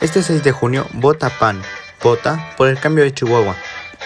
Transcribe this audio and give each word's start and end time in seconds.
Este 0.00 0.22
6 0.22 0.44
de 0.44 0.52
junio, 0.52 0.86
vota 0.92 1.28
PAN. 1.28 1.60
Vota 2.04 2.54
por 2.56 2.68
el 2.68 2.78
cambio 2.78 3.02
de 3.02 3.12
Chihuahua. 3.12 3.56